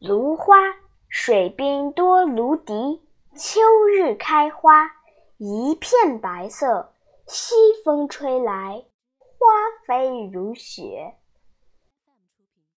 [0.00, 0.56] 芦花，
[1.08, 3.00] 水滨多芦荻，
[3.34, 4.90] 秋日开花
[5.38, 6.92] 一片白色，
[7.26, 7.54] 西
[7.84, 8.84] 风吹来
[9.18, 9.26] 花
[9.86, 11.16] 飞如雪。